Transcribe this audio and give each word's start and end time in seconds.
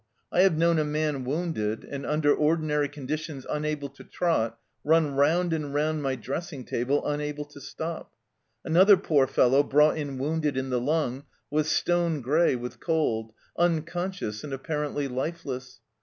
I 0.31 0.41
have 0.41 0.57
known 0.57 0.79
a 0.79 0.83
man 0.83 1.25
wounded, 1.25 1.83
and 1.83 2.07
under 2.07 2.33
ordinary 2.33 2.89
conditions 2.89 3.45
unable 3.47 3.87
to 3.89 4.03
trot, 4.03 4.57
run 4.83 5.13
round 5.13 5.53
and 5.53 5.75
round 5.75 6.01
my 6.01 6.15
dressing 6.15 6.65
table 6.65 7.05
unable 7.05 7.45
to 7.45 7.61
stop. 7.61 8.11
Another 8.65 8.97
poor 8.97 9.27
fellow, 9.27 9.61
brought 9.61 9.99
in 9.99 10.17
wounded 10.17 10.57
in 10.57 10.71
the 10.71 10.81
lung, 10.81 11.25
was 11.51 11.69
stone 11.69 12.21
grey 12.21 12.55
with 12.55 12.79
cold, 12.79 13.31
unconscious, 13.59 14.43
and 14.43 14.53
apparently 14.53 15.07
lifeless. 15.07 15.81